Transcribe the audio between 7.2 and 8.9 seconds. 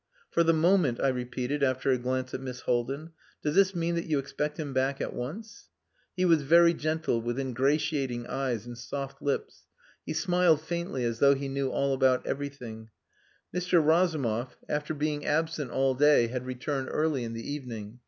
with ingratiating eyes and